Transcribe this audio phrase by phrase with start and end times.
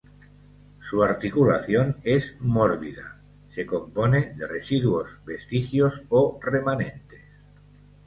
[0.79, 7.21] Su articulación es mórbida, se compone de residuos, vestigios o remanentes.